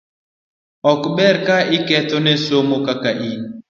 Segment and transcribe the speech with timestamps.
[0.91, 3.41] ok ber ka iketho ne somo kaka in.